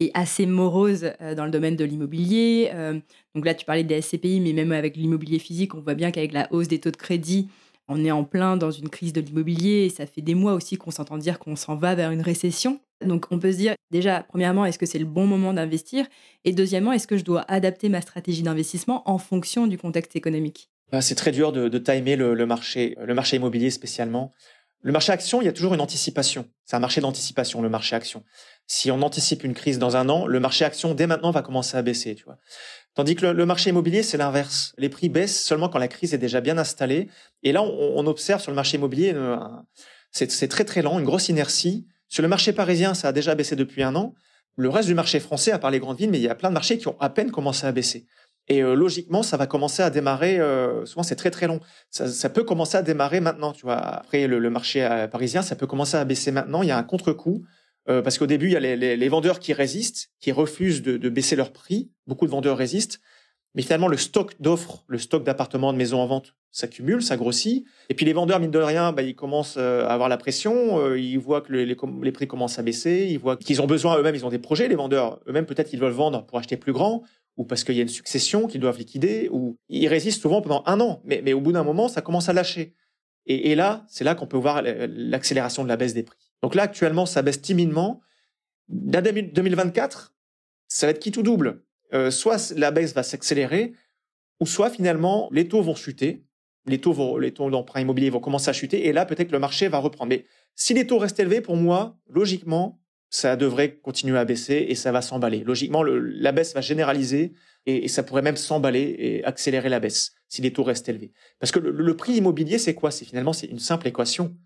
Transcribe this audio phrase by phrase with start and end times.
[0.00, 2.70] est assez morose euh, dans le domaine de l'immobilier.
[2.74, 2.98] Euh,
[3.34, 6.32] donc là, tu parlais des SCPI, mais même avec l'immobilier physique, on voit bien qu'avec
[6.32, 7.48] la hausse des taux de crédit,
[7.88, 10.76] on est en plein dans une crise de l'immobilier et ça fait des mois aussi
[10.76, 12.80] qu'on s'entend dire qu'on s'en va vers une récession.
[13.04, 16.06] Donc on peut se dire déjà, premièrement, est-ce que c'est le bon moment d'investir?
[16.44, 20.70] Et deuxièmement, est-ce que je dois adapter ma stratégie d'investissement en fonction du contexte économique?
[20.92, 24.32] Ah, C'est très dur de, timer le, le marché, le marché immobilier spécialement.
[24.82, 26.48] Le marché action, il y a toujours une anticipation.
[26.64, 28.22] C'est un marché d'anticipation, le marché action.
[28.66, 31.76] Si on anticipe une crise dans un an, le marché action, dès maintenant, va commencer
[31.76, 32.14] à baisser.
[32.14, 32.38] Tu vois.
[32.96, 34.72] Tandis que le, marché immobilier, c'est l'inverse.
[34.78, 37.08] Les prix baissent seulement quand la crise est déjà bien installée.
[37.42, 39.36] Et là, on, observe sur le marché immobilier, euh,
[40.10, 41.86] c'est très très lent, une grosse inertie.
[42.08, 44.14] Sur le marché parisien, ça a déjà baissé depuis un an.
[44.56, 46.48] Le reste du marché français, à part les grandes villes, mais il y a plein
[46.48, 48.06] de marchés qui ont à peine commencé à baisser.
[48.48, 50.40] Et euh, logiquement, ça va commencer à démarrer.
[50.40, 51.60] euh, souvent, c'est très très long.
[51.90, 53.52] Ça, peut commencer à démarrer maintenant.
[53.52, 56.62] Tu vois, après le, marché parisien, ça peut commencer à baisser maintenant.
[56.62, 57.44] Il y a un contre-coup
[57.88, 60.82] euh, parce qu'au début, il y a les, les- les vendeurs qui résistent, qui refusent
[60.82, 61.90] de, de baisser leur prix.
[62.06, 63.00] Beaucoup de vendeurs résistent.
[63.54, 67.64] Mais finalement, le stock d'offres, le stock d'appartements, de maisons en vente, s'accumule, ça grossit.
[67.88, 70.78] Et puis les vendeurs, mine de rien, bah, ils commencent euh, à avoir la pression.
[70.78, 73.06] euh, ils voient que le- les, les prix commencent à baisser.
[73.10, 74.14] Ils voient qu'ils ont besoin eux-mêmes.
[74.14, 74.68] Ils ont des projets.
[74.68, 77.02] Les vendeurs eux-mêmes, peut-être, ils veulent vendre pour acheter plus grand
[77.38, 80.62] ou parce qu'il y a une succession qu'ils doivent liquider, ou ils résistent souvent pendant
[80.64, 82.72] un an, mais, mais au bout d'un moment, ça commence à lâcher.
[83.26, 86.25] Et là, c'est là qu'on peut voir l'accélération de la baisse des prix.
[86.42, 88.00] Donc là, actuellement, ça baisse timidement.
[88.68, 90.14] L'année 2024,
[90.68, 91.62] ça va être qui tout double.
[91.94, 93.74] Euh, soit la baisse va s'accélérer,
[94.40, 96.24] ou soit finalement les taux vont chuter,
[96.66, 99.38] les taux vont, les taux d'emprunt immobilier vont commencer à chuter, et là peut-être le
[99.38, 100.08] marché va reprendre.
[100.08, 100.26] Mais
[100.56, 104.90] si les taux restent élevés, pour moi, logiquement, ça devrait continuer à baisser et ça
[104.90, 105.44] va s'emballer.
[105.44, 107.32] Logiquement, la baisse va généraliser
[107.64, 111.12] et, et ça pourrait même s'emballer et accélérer la baisse si les taux restent élevés.
[111.38, 112.90] Parce que le, le prix immobilier, c'est quoi?
[112.90, 114.36] C'est finalement c'est une simple équation.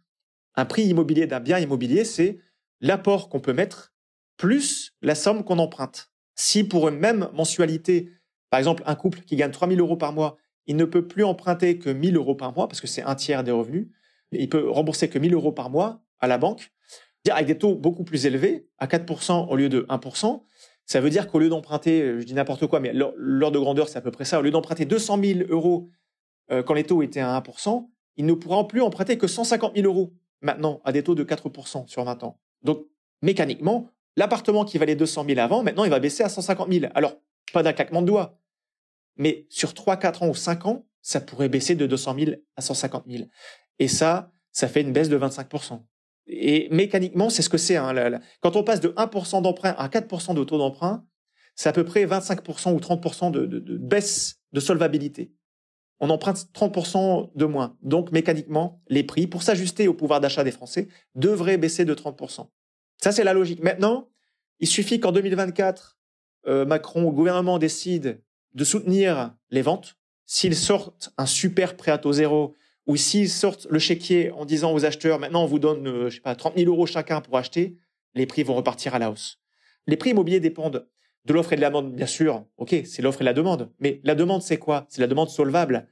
[0.56, 2.38] Un prix immobilier d'un bien immobilier, c'est
[2.80, 3.92] l'apport qu'on peut mettre
[4.36, 6.10] plus la somme qu'on emprunte.
[6.34, 8.10] Si pour une même mensualité,
[8.48, 11.78] par exemple un couple qui gagne 3000 euros par mois, il ne peut plus emprunter
[11.78, 13.88] que 1000 euros par mois parce que c'est un tiers des revenus,
[14.32, 16.70] il peut rembourser que 1000 euros par mois à la banque,
[17.28, 20.42] avec des taux beaucoup plus élevés, à 4% au lieu de 1%,
[20.86, 23.88] ça veut dire qu'au lieu d'emprunter, je dis n'importe quoi, mais l'or- l'ordre de grandeur,
[23.88, 25.90] c'est à peu près ça, au lieu d'emprunter 200 000 euros
[26.50, 29.86] euh, quand les taux étaient à 1%, il ne pourra plus emprunter que 150 000
[29.86, 32.38] euros maintenant à des taux de 4% sur 20 ans.
[32.62, 32.86] Donc,
[33.22, 36.86] mécaniquement, l'appartement qui valait 200 000 avant, maintenant, il va baisser à 150 000.
[36.94, 37.16] Alors,
[37.52, 38.38] pas d'un claquement de doigts,
[39.16, 42.60] mais sur 3, 4 ans ou 5 ans, ça pourrait baisser de 200 000 à
[42.62, 43.24] 150 000.
[43.78, 45.82] Et ça, ça fait une baisse de 25%.
[46.26, 47.76] Et mécaniquement, c'est ce que c'est.
[47.76, 51.04] hein, Quand on passe de 1% d'emprunt à 4% de taux d'emprunt,
[51.56, 55.32] c'est à peu près 25% ou 30% de, de, de baisse de solvabilité.
[56.00, 57.76] On emprunte 30% de moins.
[57.82, 62.48] Donc, mécaniquement, les prix, pour s'ajuster au pouvoir d'achat des Français, devraient baisser de 30%.
[62.98, 63.62] Ça, c'est la logique.
[63.62, 64.08] Maintenant,
[64.58, 65.98] il suffit qu'en 2024,
[66.46, 68.22] euh, Macron, le gouvernement décide
[68.54, 69.96] de soutenir les ventes.
[70.26, 72.54] S'ils sortent un super prêt à taux zéro,
[72.86, 76.16] ou s'ils sortent le chéquier en disant aux acheteurs, maintenant on vous donne, euh, je
[76.16, 77.76] sais pas, 30 000 euros chacun pour acheter,
[78.14, 79.38] les prix vont repartir à la hausse.
[79.86, 80.86] Les prix immobiliers dépendent
[81.24, 82.44] de l'offre et de la demande, bien sûr.
[82.56, 83.70] Ok, c'est l'offre et la demande.
[83.78, 84.86] Mais la demande, c'est quoi?
[84.88, 85.88] C'est la demande solvable.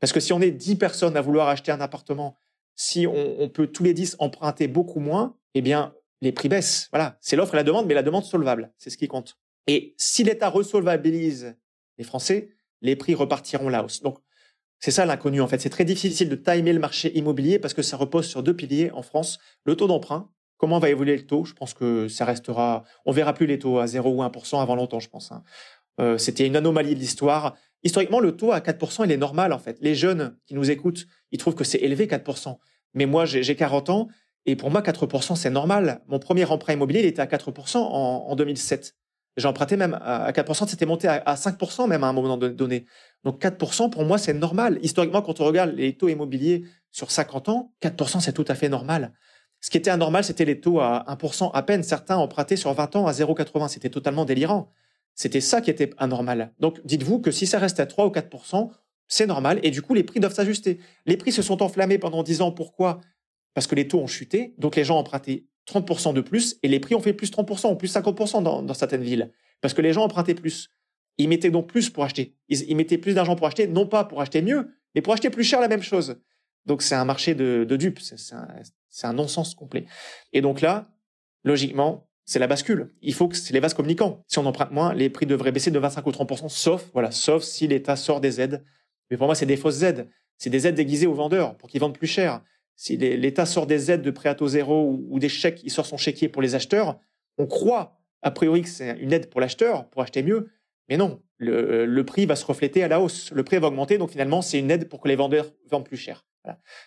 [0.00, 2.36] Parce que si on est 10 personnes à vouloir acheter un appartement,
[2.74, 6.88] si on, peut tous les 10 emprunter beaucoup moins, eh bien, les prix baissent.
[6.92, 9.38] Voilà, c'est l'offre et la demande, mais la demande solvable, c'est ce qui compte.
[9.66, 11.56] Et si l'État resolvabilise
[11.98, 12.50] les Français,
[12.82, 14.02] les prix repartiront la hausse.
[14.02, 14.18] Donc,
[14.78, 15.58] c'est ça l'inconnu en fait.
[15.60, 18.90] C'est très difficile de timer le marché immobilier parce que ça repose sur deux piliers
[18.92, 19.38] en France.
[19.64, 21.44] Le taux d'emprunt, comment va évoluer le taux?
[21.46, 24.76] Je pense que ça restera, on verra plus les taux à 0 ou 1% avant
[24.76, 25.32] longtemps, je pense.
[25.32, 25.42] hein.
[25.98, 27.56] Euh, C'était une anomalie de l'histoire.
[27.86, 29.78] Historiquement, le taux à 4%, il est normal en fait.
[29.80, 32.56] Les jeunes qui nous écoutent, ils trouvent que c'est élevé 4%.
[32.94, 34.08] Mais moi, j'ai j'ai 40 ans
[34.44, 36.02] et pour moi, 4%, c'est normal.
[36.08, 37.84] Mon premier emprunt immobilier, il était à 4% en,
[38.28, 38.96] en 2007.
[39.36, 42.86] J'ai emprunté même à 4%, c'était monté à 5% même à un moment donné.
[43.22, 44.80] Donc 4% pour moi c'est normal.
[44.82, 48.68] Historiquement, quand on regarde les taux immobiliers sur 50 ans, 4% c'est tout à fait
[48.68, 49.12] normal.
[49.60, 51.82] Ce qui était anormal, c'était les taux à 1% à peine.
[51.82, 53.68] Certains empruntaient sur 20 ans à 0,80.
[53.68, 54.72] C'était totalement délirant.
[55.16, 56.52] C'était ça qui était anormal.
[56.60, 58.70] Donc dites-vous que si ça reste à 3 ou 4%,
[59.08, 59.58] c'est normal.
[59.62, 60.78] Et du coup, les prix doivent s'ajuster.
[61.06, 62.52] Les prix se sont enflammés pendant 10 ans.
[62.52, 63.00] Pourquoi?
[63.54, 64.54] Parce que les taux ont chuté.
[64.58, 67.76] Donc les gens empruntaient 30% de plus et les prix ont fait plus 30% ou
[67.76, 69.32] plus 50% dans, dans certaines villes.
[69.60, 70.70] Parce que les gens empruntaient plus.
[71.18, 72.36] Ils mettaient donc plus pour acheter.
[72.48, 75.44] Ils, mettaient plus d'argent pour acheter, non pas pour acheter mieux, mais pour acheter plus
[75.44, 76.20] cher la même chose.
[76.66, 78.00] Donc c'est un marché de, dupes.
[78.00, 79.86] C'est un non-sens complet.
[80.32, 80.90] Et donc là,
[81.42, 82.92] logiquement, c'est la bascule.
[83.00, 84.22] Il faut que c'est les vases communicants.
[84.28, 87.42] Si on emprunte moins, les prix devraient baisser de 25 ou 30%, sauf, voilà, sauf
[87.42, 88.64] si l'État sort des aides.
[89.10, 90.08] Mais pour moi, c'est des fausses aides.
[90.36, 92.42] C'est des aides déguisées aux vendeurs pour qu'ils vendent plus cher
[92.76, 95.86] si l'État sort des aides de prêt à taux zéro ou, des chèques, il sort
[95.86, 97.00] son chéquier pour les acheteurs,
[97.38, 100.50] on croit a priori que c'est une aide pour l'acheteur, pour acheter mieux,
[100.88, 104.10] mais non, le, prix va se refléter à la hausse, le prix va augmenter, donc
[104.10, 106.26] finalement c'est une aide pour que les vendeurs vendent plus cher.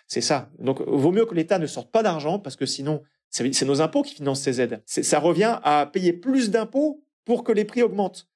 [0.06, 0.50] C'est ça.
[0.58, 4.02] Donc vaut mieux que l'État ne sorte pas d'argent parce que sinon c'est nos impôts
[4.02, 4.82] qui financent ces aides.
[4.86, 8.28] Ça revient à payer plus d'impôts pour que les prix augmentent.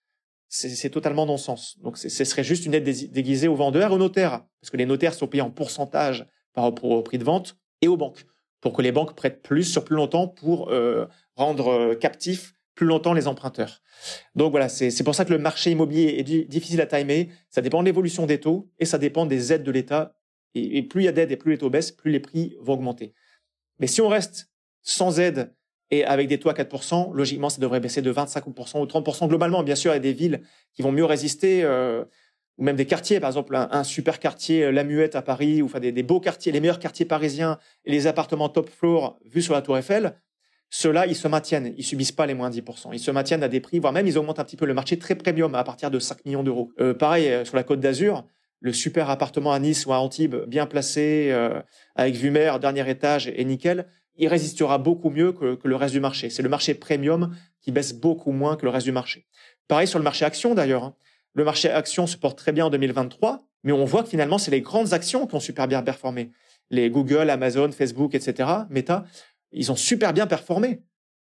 [0.49, 1.79] C'est totalement non-sens.
[1.81, 4.87] Donc ce serait juste une aide déguisée aux vendeurs et aux notaires, parce que les
[4.87, 8.25] notaires sont payés en pourcentage par rapport au prix de vente et aux banques,
[8.61, 12.87] pour que les banques prêtent plus sur plus longtemps pour euh, rendre euh, captifs plus
[12.87, 13.83] longtemps les emprunteurs.
[14.35, 17.31] Donc voilà, c'est pour ça que le marché immobilier est difficile à timer.
[17.51, 20.17] Ça dépend de l'évolution des taux et ça dépend des aides de l'État.
[20.55, 22.75] Et, plus il y a d'aides et plus les taux baissent, plus les prix vont
[22.75, 23.15] augmenter.
[23.81, 24.51] Mais si on reste
[24.85, 25.53] sans aide
[25.91, 29.63] et avec des taux à 4%, logiquement, ça devrait baisser de 25% ou 30% globalement.
[29.63, 30.43] Bien sûr, il y a des villes
[30.75, 31.63] qui vont mieux résister.
[31.65, 32.05] Euh,
[32.57, 35.65] ou même des quartiers, par exemple un, super quartier euh, La Muette à Paris, ou
[35.65, 39.55] enfin des, beaux quartiers, les meilleurs quartiers parisiens, et les appartements top floor vus sur
[39.55, 40.15] la Tour Eiffel,
[40.71, 42.91] ceux-là, ils se maintiennent, ils subissent pas les moins 10%.
[42.93, 44.99] Ils se maintiennent à des prix, voire même ils augmentent un petit peu le marché
[44.99, 46.71] très premium à partir de 5 millions d'euros.
[46.81, 48.25] Euh, pareil, sur la Côte d'Azur,
[48.61, 51.37] le super appartement à Nice ou à Antibes, bien placé,
[51.97, 53.87] avec vue mer, dernier étage et nickel,
[54.17, 56.31] il résistera beaucoup mieux que, le reste du marché.
[56.31, 59.27] C'est le marché premium qui baisse beaucoup moins que le reste du marché.
[59.69, 60.85] Pareil sur le marché action d'ailleurs.
[60.85, 60.97] Hein.
[61.35, 64.51] Le marché action se porte très bien en 2023, mais on voit que finalement, c'est
[64.51, 66.31] les grandes actions qui ont super bien performé.
[66.71, 69.05] Les Google, Amazon, Facebook, etc., Meta,
[69.51, 70.83] ils ont super bien performé.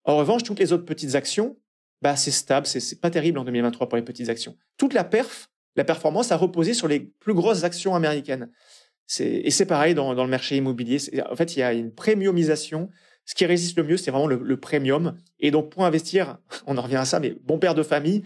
[0.05, 1.57] En revanche, toutes les autres petites actions,
[2.03, 4.57] bah, c'est stable, c'est pas terrible en 2023 pour les petites actions.
[4.77, 8.51] Toute la perf, la performance a reposé sur les plus grosses actions américaines.
[9.21, 10.99] Et c'est pareil dans, le marché immobilier.
[11.31, 12.91] En fait, il y a une premiumisation.
[13.25, 15.17] Ce qui résiste le mieux, c'est vraiment le, premium.
[15.41, 18.23] Et donc, pour investir, on en revient à ça, mais bon père de famille,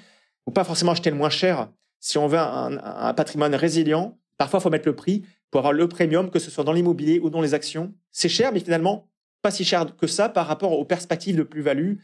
[0.46, 1.70] ou pas forcément acheter le moins cher.
[2.00, 5.88] Si on veut un, patrimoine résilient, parfois il faut mettre le prix pour avoir le
[5.88, 7.92] premium, que ce soit dans l'immobilier ou dans les actions.
[8.12, 9.08] C'est cher, mais finalement
[9.42, 11.94] pas si cher que ça par rapport aux perspectives de plus-value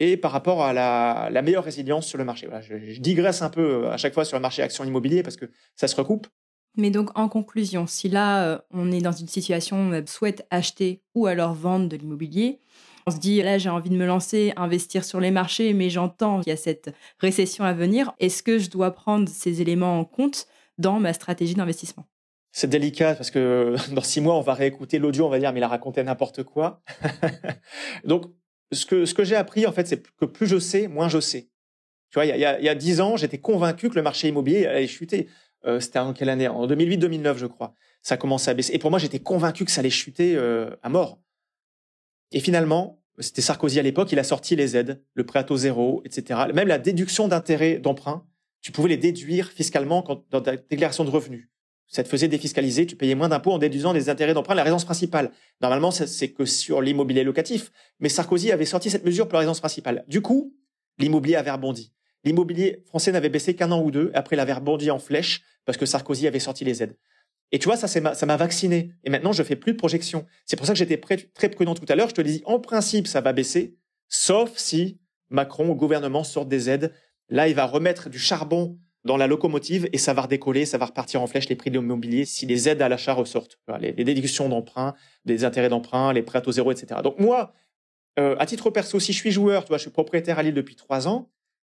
[0.00, 2.48] et par rapport à la, meilleure résilience sur le marché.
[2.62, 5.46] je, digresse un peu euh, à chaque fois sur le marché action immobilier parce que
[5.76, 6.26] ça se recoupe.
[6.76, 10.46] Mais donc, en conclusion, si là, euh, on est dans une situation où on souhaite
[10.50, 12.58] acheter ou alors vendre de l'immobilier,
[13.06, 16.40] on se dit, là, j'ai envie de me lancer, investir sur les marchés, mais j'entends
[16.40, 18.12] qu'il y a cette récession à venir.
[18.18, 20.46] Est-ce que je dois prendre ces éléments en compte
[20.78, 22.06] dans ma stratégie d'investissement?
[22.50, 25.60] C'est délicat parce que dans six mois, on va réécouter l'audio, on va dire, mais
[25.60, 26.82] il a raconté n'importe quoi.
[28.04, 28.24] Donc,
[28.72, 31.20] ce que, ce que j'ai appris, en fait, c'est que plus je sais, moins je
[31.20, 31.50] sais.
[32.10, 34.28] Tu vois, il y a, il y a dix ans, j'étais convaincu que le marché
[34.28, 35.28] immobilier allait chuter.
[35.66, 36.48] Euh, C'était en quelle année?
[36.48, 37.74] En 2008-2009, je crois.
[38.02, 38.74] Ça a commencé à baisser.
[38.74, 41.20] Et pour moi, j'étais convaincu que ça allait chuter euh, à mort.
[42.32, 45.56] Et finalement, c'était Sarkozy à l'époque, il a sorti les aides, le prêt à taux
[45.56, 46.40] zéro, etc.
[46.52, 48.26] Même la déduction d'intérêt d'emprunt,
[48.60, 51.48] tu pouvais les déduire fiscalement dans ta déclaration de revenus.
[51.86, 54.54] Ça te faisait défiscaliser, tu payais moins d'impôts en déduisant des intérêts d'emprunt.
[54.54, 55.30] La résidence principale,
[55.60, 57.70] normalement, c'est que sur l'immobilier locatif.
[58.00, 60.04] Mais Sarkozy avait sorti cette mesure pour la résidence principale.
[60.08, 60.56] Du coup,
[60.98, 61.92] l'immobilier avait rebondi.
[62.24, 64.10] L'immobilier français n'avait baissé qu'un an ou deux.
[64.14, 66.96] Après, il avait rebondi en flèche parce que Sarkozy avait sorti les aides.
[67.52, 68.92] Et tu vois, ça, ça m'a vacciné.
[69.04, 70.26] Et maintenant, je fais plus de projection.
[70.44, 72.08] C'est pour ça que j'étais très prudent tout à l'heure.
[72.08, 73.76] Je te dis, en principe, ça va baisser,
[74.08, 74.98] sauf si
[75.30, 76.92] Macron, au gouvernement, sort des aides.
[77.28, 80.86] Là, il va remettre du charbon dans la locomotive et ça va redécoller, ça va
[80.86, 83.58] repartir en flèche les prix de l'immobilier si les aides à l'achat ressortent.
[83.80, 87.00] Les, déductions d'emprunt, des intérêts d'emprunt, les prêts à taux zéro, etc.
[87.02, 87.52] Donc moi,
[88.18, 90.54] euh, à titre perso, si je suis joueur, tu vois, je suis propriétaire à Lille
[90.54, 91.30] depuis trois ans,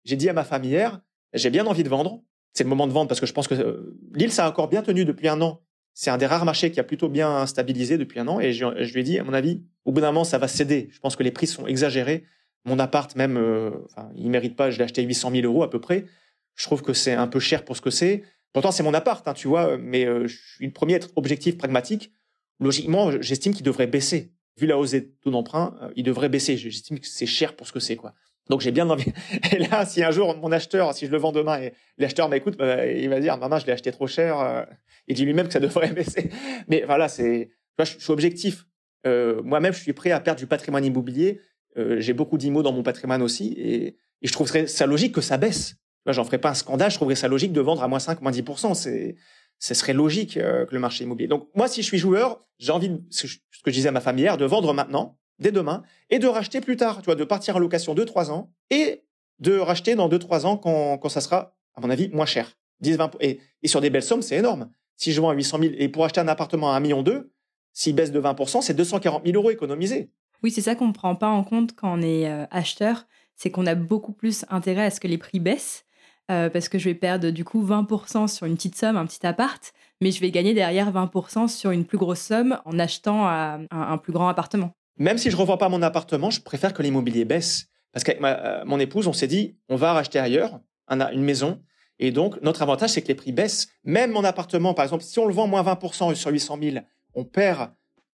[0.07, 1.01] j'ai dit à ma femme hier,
[1.35, 2.23] j'ai bien envie de vendre,
[2.55, 4.69] c'est le moment de vendre parce que je pense que euh, l'île, ça a encore
[4.69, 5.63] bien tenu depuis un an.
[5.93, 8.41] C'est un des rares marchés qui a plutôt bien stabilisé depuis un an.
[8.41, 10.89] Et je, lui ai dit, à mon avis, au bout d'un moment, ça va céder.
[10.93, 12.25] Je pense que les prix sont exagérés.
[12.65, 14.71] Mon appart, même, euh, enfin, il mérite pas.
[14.71, 16.07] Je l'ai acheté 800 000 euros à peu près.
[16.55, 18.23] Je trouve que c'est un peu cher pour ce que c'est.
[18.53, 19.77] Pourtant, c'est mon appart, hein, tu vois.
[19.77, 22.13] Mais euh, je suis le premier être objectif, pragmatique.
[22.61, 24.33] Logiquement, j'estime qu'il devrait baisser.
[24.59, 26.57] Vu la hausse des taux d'emprunt, il devrait baisser.
[26.57, 28.15] J'estime que c'est cher pour ce que c'est, quoi.
[28.49, 29.13] Donc j'ai bien envie.
[29.53, 32.57] Et là, si un jour mon acheteur, si je le vends demain et l'acheteur m'écoute,
[32.57, 34.39] bah, il va dire maman, je l'ai acheté trop cher.
[34.41, 34.63] Euh,
[35.09, 36.31] il dit lui-même que ça devrait baisser.
[36.69, 38.67] Mais voilà, c'est, je suis objectif.
[39.07, 41.41] Euh, moi-même, je suis prêt à perdre du patrimoine immobilier.
[41.79, 45.37] Euh, j'ai beaucoup d'IMO dans mon patrimoine aussi, et, je trouverais ça logique que ça
[45.37, 45.77] baisse.
[46.07, 46.91] J'en ferais pas un scandale.
[46.91, 49.17] Je trouverais ça logique de vendre à moins 5, moins 10% C'est,
[49.59, 51.29] ce serait logique euh, que le marché immobilier.
[51.29, 54.01] Donc moi, si je suis joueur, j'ai envie, de, ce que je disais à ma
[54.01, 57.25] famille hier, de vendre maintenant dès demain et de racheter plus tard, tu vois, de
[57.25, 59.05] partir en location 2-3 ans et
[59.39, 62.57] de racheter dans 2-3 ans quand, quand ça sera, à mon avis, moins cher.
[62.81, 64.71] 10, 20, et, et sur des belles sommes, c'est énorme.
[64.97, 67.33] Si je vends à 800 000 et pour acheter un appartement à 1 million 2,
[67.73, 70.11] s'il baisse de 20%, c'est 240 000 euros économisés.
[70.43, 73.51] Oui, c'est ça qu'on ne prend pas en compte quand on est euh, acheteur, c'est
[73.51, 75.85] qu'on a beaucoup plus intérêt à ce que les prix baissent,
[76.31, 79.27] euh, parce que je vais perdre du coup 20% sur une petite somme, un petit
[79.27, 83.67] appart, mais je vais gagner derrière 20% sur une plus grosse somme en achetant un,
[83.71, 84.73] un plus grand appartement.
[84.99, 87.67] Même si je revends pas mon appartement, je préfère que l'immobilier baisse.
[87.93, 90.61] Parce qu'avec euh, mon épouse, on s'est dit, on va racheter ailleurs
[90.91, 91.61] une maison.
[91.99, 93.69] Et donc, notre avantage, c'est que les prix baissent.
[93.85, 96.77] Même mon appartement, par exemple, si on le vend moins 20% sur 800 000,
[97.15, 97.71] on perd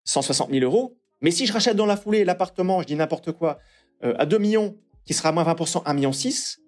[0.04, 0.98] 160 000 euros.
[1.20, 3.58] Mais si je rachète dans la foulée l'appartement, je dis n'importe quoi,
[4.04, 6.60] euh, à 2 millions, qui sera moins 20%, 1 million 6,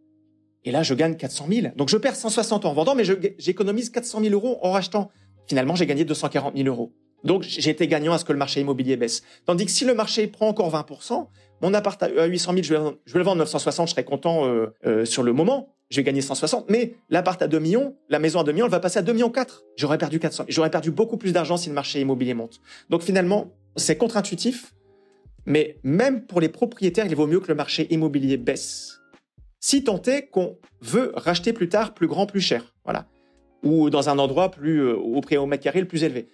[0.64, 1.66] et là, je gagne 400 000.
[1.76, 3.04] Donc, je perds 160 en vendant, mais
[3.38, 5.10] j'économise 400 000 euros en rachetant.
[5.48, 6.92] Finalement, j'ai gagné 240 000 euros.
[7.24, 9.22] Donc, j'ai été gagnant à ce que le marché immobilier baisse.
[9.46, 11.28] Tandis que si le marché prend encore 20%,
[11.60, 14.74] mon appart à 800 000, je vais, je le vendre 960, je serai content euh,
[14.84, 15.74] euh, sur le moment.
[15.90, 16.70] Je vais gagner 160.
[16.70, 19.12] Mais l'appart à 2 millions, la maison à 2 millions, elle va passer à 2
[19.12, 19.62] millions 4.
[19.76, 20.46] J'aurais perdu 400.
[20.48, 22.60] J'aurais perdu beaucoup plus d'argent si le marché immobilier monte.
[22.90, 24.74] Donc, finalement, c'est contre-intuitif.
[25.46, 29.02] Mais même pour les propriétaires, il vaut mieux que le marché immobilier baisse
[29.62, 33.06] si tant est qu'on veut racheter plus tard plus grand, plus cher, voilà,
[33.62, 36.26] ou dans un endroit plus euh, au prix au mètre carré le plus élevé.